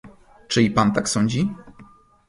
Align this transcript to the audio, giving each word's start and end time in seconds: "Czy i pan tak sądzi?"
"Czy 0.47 0.63
i 0.63 0.71
pan 0.71 0.93
tak 0.93 1.09
sądzi?" 1.09 1.53